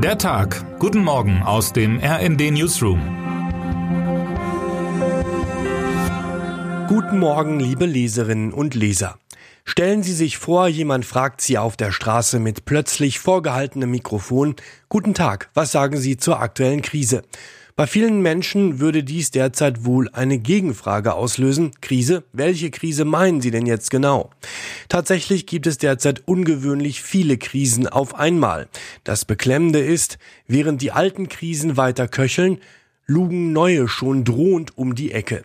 Der 0.00 0.16
Tag. 0.16 0.78
Guten 0.78 1.02
Morgen 1.02 1.42
aus 1.42 1.72
dem 1.72 1.98
RND 1.98 2.52
Newsroom. 2.52 3.00
Guten 6.86 7.18
Morgen, 7.18 7.58
liebe 7.58 7.84
Leserinnen 7.84 8.52
und 8.52 8.76
Leser. 8.76 9.18
Stellen 9.64 10.04
Sie 10.04 10.12
sich 10.12 10.38
vor, 10.38 10.68
jemand 10.68 11.04
fragt 11.04 11.40
Sie 11.40 11.58
auf 11.58 11.76
der 11.76 11.90
Straße 11.90 12.38
mit 12.38 12.64
plötzlich 12.64 13.18
vorgehaltenem 13.18 13.90
Mikrofon, 13.90 14.54
Guten 14.88 15.14
Tag, 15.14 15.50
was 15.54 15.72
sagen 15.72 15.96
Sie 15.96 16.16
zur 16.16 16.38
aktuellen 16.38 16.82
Krise? 16.82 17.22
Bei 17.78 17.86
vielen 17.86 18.22
Menschen 18.22 18.80
würde 18.80 19.04
dies 19.04 19.30
derzeit 19.30 19.84
wohl 19.84 20.08
eine 20.12 20.38
Gegenfrage 20.38 21.14
auslösen. 21.14 21.70
Krise? 21.80 22.24
Welche 22.32 22.72
Krise 22.72 23.04
meinen 23.04 23.40
Sie 23.40 23.52
denn 23.52 23.66
jetzt 23.66 23.92
genau? 23.92 24.30
Tatsächlich 24.88 25.46
gibt 25.46 25.64
es 25.68 25.78
derzeit 25.78 26.26
ungewöhnlich 26.26 27.02
viele 27.02 27.38
Krisen 27.38 27.86
auf 27.86 28.16
einmal. 28.16 28.66
Das 29.04 29.24
Beklemmende 29.24 29.78
ist, 29.78 30.18
während 30.48 30.82
die 30.82 30.90
alten 30.90 31.28
Krisen 31.28 31.76
weiter 31.76 32.08
köcheln, 32.08 32.58
lugen 33.06 33.52
neue 33.52 33.86
schon 33.86 34.24
drohend 34.24 34.76
um 34.76 34.96
die 34.96 35.12
Ecke. 35.12 35.44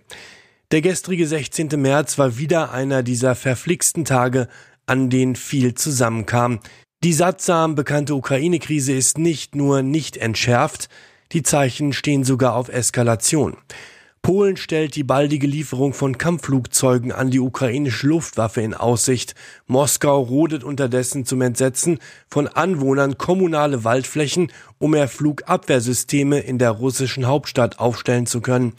Der 0.72 0.81
gestrige 0.81 1.27
16. 1.27 1.67
März 1.80 2.17
war 2.17 2.39
wieder 2.39 2.72
einer 2.72 3.03
dieser 3.03 3.36
verflixten 3.36 4.05
Tage, 4.05 4.47
an 4.88 5.11
denen 5.11 5.36
viel 5.36 5.75
zusammenkam. 5.75 6.61
Die 7.03 7.13
sattsam 7.13 7.75
bekannte 7.75 8.16
Ukraine-Krise 8.16 8.91
ist 8.94 9.20
nicht 9.20 9.53
nur 9.53 9.84
nicht 9.84 10.17
entschärft, 10.17 10.89
die 11.32 11.44
Zeichen 11.44 11.94
stehen 11.94 12.23
sogar 12.23 12.55
auf 12.55 12.70
Eskalation. 12.70 13.58
Polen 14.22 14.55
stellt 14.55 14.95
die 14.95 15.04
baldige 15.04 15.48
Lieferung 15.48 15.94
von 15.94 16.18
Kampfflugzeugen 16.18 17.12
an 17.12 17.30
die 17.30 17.41
ukrainische 17.41 18.08
Luftwaffe 18.08 18.62
in 18.62 18.73
Aussicht. 18.73 19.36
Moskau 19.67 20.22
rodet 20.22 20.64
unterdessen 20.64 21.26
zum 21.26 21.41
Entsetzen 21.41 22.00
von 22.30 22.48
Anwohnern 22.48 23.17
kommunale 23.17 23.84
Waldflächen, 23.84 24.50
um 24.80 24.91
mehr 24.91 25.09
Flugabwehrsysteme 25.09 26.40
in 26.40 26.58
der 26.58 26.72
russischen 26.72 27.28
Hauptstadt 27.28 27.80
aufstellen 27.80 28.25
zu 28.25 28.40
können. 28.40 28.72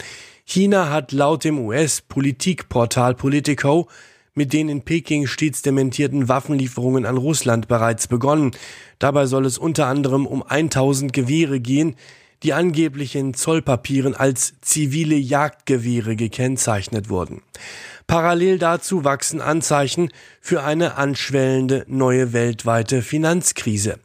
China 0.46 0.88
hat 0.88 1.12
laut 1.12 1.44
dem 1.44 1.58
US-Politikportal 1.58 3.14
Politico 3.14 3.88
mit 4.34 4.54
den 4.54 4.70
in 4.70 4.80
Peking 4.80 5.26
stets 5.26 5.60
dementierten 5.60 6.28
Waffenlieferungen 6.28 7.04
an 7.04 7.18
Russland 7.18 7.68
bereits 7.68 8.06
begonnen. 8.06 8.52
Dabei 8.98 9.26
soll 9.26 9.44
es 9.44 9.58
unter 9.58 9.88
anderem 9.88 10.26
um 10.26 10.42
1000 10.42 11.12
Gewehre 11.12 11.60
gehen, 11.60 11.96
die 12.44 12.52
angeblich 12.52 13.16
in 13.16 13.34
Zollpapieren 13.34 14.14
als 14.14 14.54
zivile 14.60 15.16
Jagdgewehre 15.16 16.14
gekennzeichnet 16.14 17.08
wurden. 17.08 17.42
Parallel 18.06 18.58
dazu 18.58 19.02
wachsen 19.02 19.40
Anzeichen 19.40 20.10
für 20.40 20.62
eine 20.62 20.96
anschwellende 20.96 21.84
neue 21.88 22.34
weltweite 22.34 23.00
Finanzkrise. 23.00 23.98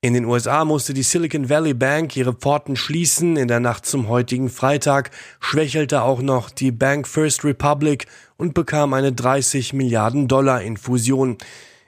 In 0.00 0.14
den 0.14 0.24
USA 0.24 0.64
musste 0.64 0.94
die 0.94 1.04
Silicon 1.04 1.48
Valley 1.48 1.74
Bank 1.74 2.16
ihre 2.16 2.32
Pforten 2.32 2.74
schließen. 2.74 3.36
In 3.36 3.46
der 3.46 3.60
Nacht 3.60 3.86
zum 3.86 4.08
heutigen 4.08 4.48
Freitag 4.48 5.10
schwächelte 5.38 6.02
auch 6.02 6.22
noch 6.22 6.50
die 6.50 6.72
Bank 6.72 7.06
First 7.06 7.44
Republic 7.44 8.06
und 8.36 8.52
bekam 8.52 8.94
eine 8.94 9.12
30 9.12 9.74
Milliarden 9.74 10.26
Dollar 10.26 10.62
Infusion. 10.62 11.38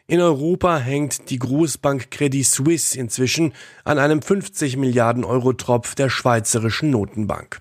In 0.06 0.20
Europa 0.20 0.76
hängt 0.76 1.30
die 1.30 1.38
Großbank 1.38 2.10
Credit 2.10 2.46
Suisse 2.46 2.98
inzwischen 2.98 3.54
an 3.84 3.98
einem 3.98 4.20
50 4.20 4.76
Milliarden 4.76 5.24
Euro 5.24 5.54
Tropf 5.54 5.94
der 5.94 6.10
schweizerischen 6.10 6.90
Notenbank. 6.90 7.60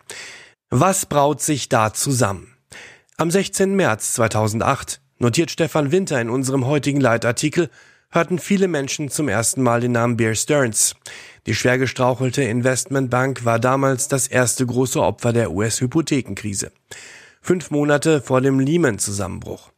Was 0.69 1.05
braut 1.05 1.41
sich 1.41 1.69
da 1.69 1.93
zusammen? 1.93 2.53
Am 3.15 3.31
16. 3.31 3.75
März 3.75 4.13
2008 4.15 4.99
notiert 5.19 5.51
Stefan 5.51 5.93
Winter 5.93 6.19
in 6.19 6.29
unserem 6.29 6.65
heutigen 6.65 6.99
Leitartikel, 6.99 7.69
hörten 8.09 8.39
viele 8.39 8.67
Menschen 8.67 9.09
zum 9.09 9.29
ersten 9.29 9.61
Mal 9.61 9.79
den 9.79 9.93
Namen 9.93 10.17
Bear 10.17 10.35
Stearns. 10.35 10.95
Die 11.47 11.55
schwer 11.55 11.77
gestrauchelte 11.77 12.43
Investmentbank 12.43 13.45
war 13.45 13.57
damals 13.57 14.09
das 14.09 14.27
erste 14.27 14.65
große 14.65 15.01
Opfer 15.01 15.31
der 15.31 15.51
US-Hypothekenkrise. 15.51 16.73
Fünf 17.41 17.71
Monate 17.71 18.19
vor 18.19 18.41
dem 18.41 18.59
Lehman-Zusammenbruch. 18.59 19.71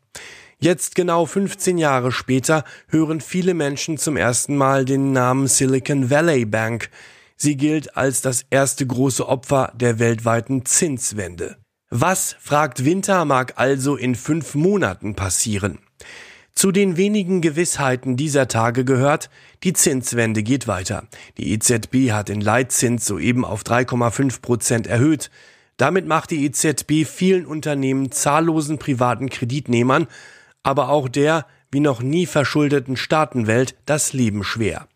Jetzt 0.59 0.95
genau 0.95 1.25
15 1.25 1.77
Jahre 1.77 2.11
später 2.11 2.63
hören 2.88 3.19
viele 3.19 3.53
Menschen 3.53 3.97
zum 3.97 4.16
ersten 4.16 4.55
Mal 4.55 4.85
den 4.85 5.11
Namen 5.11 5.47
Silicon 5.47 6.09
Valley 6.09 6.45
Bank. 6.45 6.89
Sie 7.35 7.57
gilt 7.57 7.97
als 7.97 8.21
das 8.21 8.45
erste 8.49 8.88
große 8.88 9.27
Opfer 9.27 9.73
der 9.75 9.99
weltweiten 9.99 10.66
Zinswende. 10.66 11.57
Was, 11.89 12.35
fragt 12.39 12.85
Winter, 12.85 13.25
mag 13.25 13.53
also 13.57 13.95
in 13.97 14.16
fünf 14.16 14.55
Monaten 14.55 15.16
passieren? 15.16 15.79
Zu 16.53 16.72
den 16.72 16.95
wenigen 16.95 17.41
Gewissheiten 17.41 18.16
dieser 18.16 18.47
Tage 18.47 18.85
gehört, 18.85 19.29
die 19.63 19.73
Zinswende 19.73 20.41
geht 20.41 20.67
weiter. 20.67 21.03
Die 21.37 21.51
EZB 21.51 22.11
hat 22.11 22.29
den 22.29 22.39
Leitzins 22.39 23.05
soeben 23.05 23.43
auf 23.43 23.63
3,5 23.63 24.41
Prozent 24.41 24.87
erhöht. 24.87 25.29
Damit 25.75 26.07
macht 26.07 26.31
die 26.31 26.45
EZB 26.45 27.05
vielen 27.05 27.45
Unternehmen 27.45 28.09
zahllosen 28.09 28.79
privaten 28.79 29.29
Kreditnehmern 29.29 30.07
aber 30.65 30.89
auch 30.89 31.07
der 31.07 31.45
wie 31.71 31.79
noch 31.79 32.01
nie 32.01 32.25
verschuldeten 32.25 32.97
Staatenwelt 32.97 33.75
das 33.85 34.13
Leben 34.13 34.43
schwer. 34.43 34.87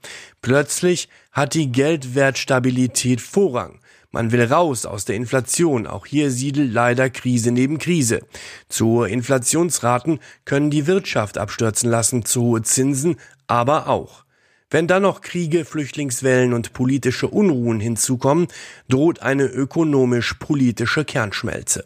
Plötzlich 0.41 1.09
hat 1.31 1.53
die 1.53 1.71
Geldwertstabilität 1.71 3.21
Vorrang. 3.21 3.79
Man 4.11 4.31
will 4.31 4.43
raus 4.45 4.87
aus 4.87 5.05
der 5.05 5.15
Inflation. 5.15 5.85
Auch 5.85 6.07
hier 6.07 6.31
siedelt 6.31 6.73
leider 6.73 7.11
Krise 7.11 7.51
neben 7.51 7.77
Krise. 7.77 8.21
Zu 8.67 8.87
hohe 8.87 9.09
Inflationsraten 9.09 10.19
können 10.45 10.71
die 10.71 10.87
Wirtschaft 10.87 11.37
abstürzen 11.37 11.91
lassen, 11.91 12.25
zu 12.25 12.41
hohe 12.41 12.63
Zinsen 12.63 13.17
aber 13.45 13.87
auch. 13.87 14.23
Wenn 14.71 14.87
dann 14.87 15.03
noch 15.03 15.21
Kriege, 15.21 15.65
Flüchtlingswellen 15.65 16.53
und 16.53 16.73
politische 16.73 17.27
Unruhen 17.27 17.79
hinzukommen, 17.79 18.47
droht 18.87 19.21
eine 19.21 19.45
ökonomisch-politische 19.45 21.05
Kernschmelze. 21.05 21.85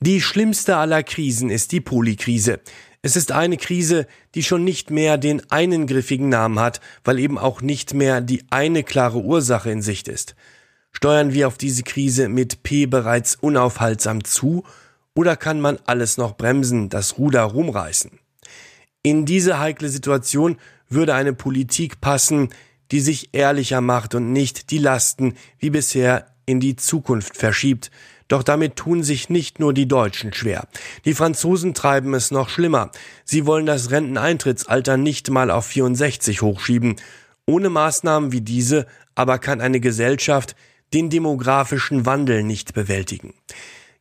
Die 0.00 0.20
schlimmste 0.20 0.76
aller 0.76 1.02
Krisen 1.02 1.50
ist 1.50 1.72
die 1.72 1.80
Polikrise. 1.80 2.60
Es 3.04 3.16
ist 3.16 3.32
eine 3.32 3.58
Krise, 3.58 4.06
die 4.34 4.42
schon 4.42 4.64
nicht 4.64 4.90
mehr 4.90 5.18
den 5.18 5.42
einen 5.50 5.86
griffigen 5.86 6.30
Namen 6.30 6.58
hat, 6.58 6.80
weil 7.04 7.18
eben 7.18 7.36
auch 7.36 7.60
nicht 7.60 7.92
mehr 7.92 8.22
die 8.22 8.44
eine 8.48 8.82
klare 8.82 9.18
Ursache 9.18 9.70
in 9.70 9.82
Sicht 9.82 10.08
ist. 10.08 10.34
Steuern 10.90 11.34
wir 11.34 11.46
auf 11.46 11.58
diese 11.58 11.82
Krise 11.82 12.30
mit 12.30 12.62
P 12.62 12.86
bereits 12.86 13.34
unaufhaltsam 13.34 14.24
zu 14.24 14.64
oder 15.14 15.36
kann 15.36 15.60
man 15.60 15.78
alles 15.84 16.16
noch 16.16 16.38
bremsen, 16.38 16.88
das 16.88 17.18
Ruder 17.18 17.42
rumreißen? 17.42 18.10
In 19.02 19.26
diese 19.26 19.58
heikle 19.58 19.90
Situation 19.90 20.56
würde 20.88 21.12
eine 21.12 21.34
Politik 21.34 22.00
passen, 22.00 22.48
die 22.90 23.00
sich 23.00 23.34
ehrlicher 23.34 23.82
macht 23.82 24.14
und 24.14 24.32
nicht 24.32 24.70
die 24.70 24.78
Lasten 24.78 25.34
wie 25.58 25.68
bisher 25.68 26.28
in 26.46 26.58
die 26.58 26.76
Zukunft 26.76 27.36
verschiebt, 27.36 27.90
doch 28.28 28.42
damit 28.42 28.76
tun 28.76 29.02
sich 29.02 29.28
nicht 29.28 29.60
nur 29.60 29.74
die 29.74 29.88
Deutschen 29.88 30.32
schwer. 30.32 30.66
Die 31.04 31.14
Franzosen 31.14 31.74
treiben 31.74 32.14
es 32.14 32.30
noch 32.30 32.48
schlimmer. 32.48 32.90
Sie 33.24 33.46
wollen 33.46 33.66
das 33.66 33.90
Renteneintrittsalter 33.90 34.96
nicht 34.96 35.30
mal 35.30 35.50
auf 35.50 35.66
64 35.66 36.42
hochschieben. 36.42 36.96
Ohne 37.46 37.68
Maßnahmen 37.68 38.32
wie 38.32 38.40
diese 38.40 38.86
aber 39.14 39.38
kann 39.38 39.60
eine 39.60 39.80
Gesellschaft 39.80 40.56
den 40.92 41.10
demografischen 41.10 42.06
Wandel 42.06 42.42
nicht 42.42 42.74
bewältigen. 42.74 43.34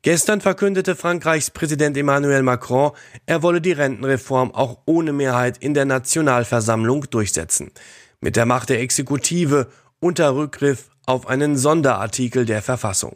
Gestern 0.03 0.41
verkündete 0.41 0.95
Frankreichs 0.95 1.50
Präsident 1.50 1.95
Emmanuel 1.95 2.44
Macron, 2.44 2.91
er 3.25 3.41
wolle 3.41 3.61
die 3.61 3.72
Rentenreform 3.72 4.53
auch 4.53 4.79
ohne 4.85 5.13
Mehrheit 5.13 5.57
in 5.57 5.73
der 5.73 5.85
Nationalversammlung 5.85 7.09
durchsetzen. 7.09 7.72
Mit 8.19 8.35
der 8.35 8.45
Macht 8.45 8.69
der 8.69 8.81
Exekutive 8.81 9.67
unter 10.03 10.36
Rückgriff 10.36 10.90
auf 11.06 11.28
einen 11.28 11.58
Sonderartikel 11.58 12.46
der 12.46 12.62
Verfassung. 12.62 13.16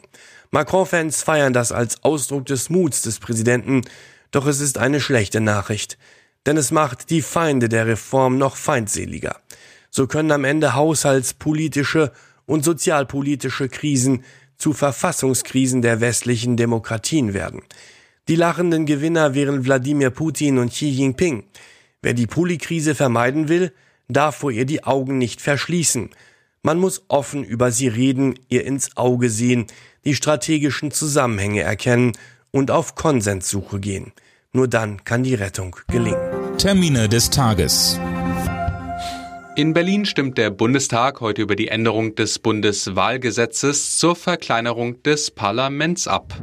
Macron-Fans 0.51 1.21
feiern 1.21 1.51
das 1.51 1.71
als 1.73 2.03
Ausdruck 2.03 2.45
des 2.45 2.69
Muts 2.69 3.01
des 3.01 3.19
Präsidenten, 3.19 3.81
doch 4.31 4.47
es 4.47 4.61
ist 4.61 4.77
eine 4.77 5.01
schlechte 5.01 5.41
Nachricht, 5.41 5.97
denn 6.45 6.55
es 6.55 6.71
macht 6.71 7.09
die 7.09 7.21
Feinde 7.21 7.67
der 7.67 7.87
Reform 7.87 8.37
noch 8.37 8.55
feindseliger. 8.55 9.41
So 9.89 10.07
können 10.07 10.31
am 10.31 10.45
Ende 10.45 10.75
haushaltspolitische 10.75 12.13
und 12.45 12.63
sozialpolitische 12.63 13.67
Krisen 13.67 14.23
zu 14.57 14.71
Verfassungskrisen 14.71 15.81
der 15.81 15.99
westlichen 15.99 16.55
Demokratien 16.55 17.33
werden. 17.33 17.61
Die 18.29 18.35
lachenden 18.35 18.85
Gewinner 18.85 19.35
wären 19.35 19.65
Wladimir 19.65 20.09
Putin 20.09 20.57
und 20.57 20.71
Xi 20.71 20.89
Jinping. 20.89 21.43
Wer 22.01 22.13
die 22.13 22.27
Polikrise 22.27 22.95
vermeiden 22.95 23.49
will, 23.49 23.73
darf 24.07 24.37
vor 24.37 24.51
ihr 24.51 24.65
die 24.65 24.85
Augen 24.85 25.17
nicht 25.17 25.41
verschließen. 25.41 26.09
Man 26.63 26.79
muss 26.79 27.03
offen 27.07 27.43
über 27.43 27.71
sie 27.71 27.87
reden, 27.87 28.39
ihr 28.49 28.65
ins 28.65 28.97
Auge 28.97 29.29
sehen, 29.29 29.67
die 30.05 30.15
strategischen 30.15 30.91
Zusammenhänge 30.91 31.61
erkennen 31.61 32.13
und 32.51 32.71
auf 32.71 32.95
Konsenssuche 32.95 33.79
gehen. 33.79 34.11
Nur 34.53 34.67
dann 34.67 35.03
kann 35.03 35.23
die 35.23 35.35
Rettung 35.35 35.75
gelingen. 35.87 36.57
Termine 36.57 37.07
des 37.07 37.29
Tages. 37.29 37.99
In 39.55 39.73
Berlin 39.73 40.05
stimmt 40.05 40.37
der 40.37 40.51
Bundestag 40.51 41.19
heute 41.19 41.41
über 41.41 41.55
die 41.55 41.67
Änderung 41.67 42.13
des 42.13 42.37
Bundeswahlgesetzes 42.39 43.97
zur 43.97 44.15
Verkleinerung 44.15 45.01
des 45.01 45.31
Parlaments 45.31 46.07
ab. 46.07 46.33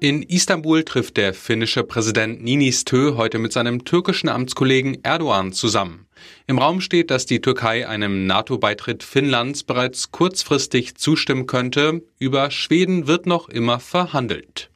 In 0.00 0.22
Istanbul 0.22 0.84
trifft 0.84 1.16
der 1.16 1.34
finnische 1.34 1.82
Präsident 1.82 2.40
Niinistö 2.40 3.16
heute 3.16 3.40
mit 3.40 3.52
seinem 3.52 3.84
türkischen 3.84 4.28
Amtskollegen 4.28 5.02
Erdogan 5.02 5.52
zusammen. 5.52 6.06
Im 6.46 6.58
Raum 6.58 6.80
steht, 6.80 7.10
dass 7.10 7.26
die 7.26 7.40
Türkei 7.40 7.88
einem 7.88 8.24
NATO-Beitritt 8.24 9.02
Finnlands 9.02 9.64
bereits 9.64 10.12
kurzfristig 10.12 10.94
zustimmen 10.96 11.46
könnte. 11.46 12.02
Über 12.20 12.52
Schweden 12.52 13.08
wird 13.08 13.26
noch 13.26 13.48
immer 13.48 13.80
verhandelt. 13.80 14.70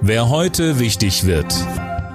Wer 0.00 0.28
heute 0.28 0.80
wichtig 0.80 1.24
wird. 1.24 1.54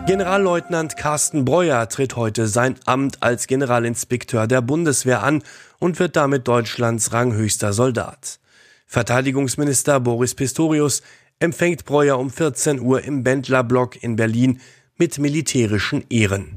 Generalleutnant 0.06 0.98
Carsten 0.98 1.46
Breuer 1.46 1.88
tritt 1.88 2.18
heute 2.18 2.48
sein 2.48 2.76
Amt 2.84 3.24
als 3.24 3.48
Generalinspekteur 3.48 4.48
der 4.48 4.62
Bundeswehr 4.62 5.24
an 5.24 5.44
und 5.80 5.98
wird 6.00 6.18
damit 6.18 6.46
Deutschlands 6.46 7.14
ranghöchster 7.14 7.72
Soldat. 7.72 8.40
Verteidigungsminister 8.86 10.00
Boris 10.00 10.34
Pistorius 10.34 11.02
empfängt 11.40 11.86
Breuer 11.86 12.18
um 12.18 12.30
14 12.30 12.80
Uhr 12.80 13.04
im 13.04 13.24
Bändlerblock 13.24 14.02
in 14.02 14.16
Berlin 14.16 14.60
mit 14.98 15.20
militärischen 15.20 16.04
Ehren. 16.10 16.56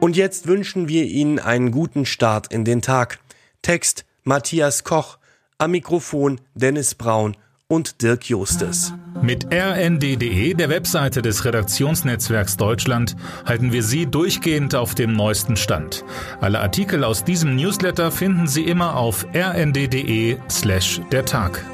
Und 0.00 0.16
jetzt 0.16 0.46
wünschen 0.46 0.88
wir 0.88 1.04
Ihnen 1.04 1.38
einen 1.38 1.70
guten 1.70 2.06
Start 2.06 2.52
in 2.52 2.64
den 2.64 2.82
Tag. 2.82 3.18
Text 3.62 4.04
Matthias 4.24 4.84
Koch, 4.84 5.18
am 5.58 5.72
Mikrofon 5.72 6.40
Dennis 6.54 6.94
Braun 6.94 7.36
und 7.68 8.02
Dirk 8.02 8.24
Justes. 8.28 8.92
Mit 9.22 9.46
rnd.de, 9.52 10.54
der 10.54 10.68
Webseite 10.68 11.22
des 11.22 11.44
Redaktionsnetzwerks 11.44 12.56
Deutschland, 12.56 13.14
halten 13.46 13.72
wir 13.72 13.82
Sie 13.82 14.06
durchgehend 14.06 14.74
auf 14.74 14.94
dem 14.94 15.12
neuesten 15.12 15.56
Stand. 15.56 16.04
Alle 16.40 16.60
Artikel 16.60 17.04
aus 17.04 17.22
diesem 17.22 17.54
Newsletter 17.54 18.10
finden 18.10 18.46
Sie 18.46 18.64
immer 18.64 18.96
auf 18.96 19.26
rnd.de 19.34 20.38
slash 20.50 21.00
der 21.12 21.24
Tag. 21.24 21.64